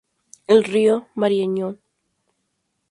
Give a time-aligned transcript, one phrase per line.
[0.47, 1.77] El Río Marañón.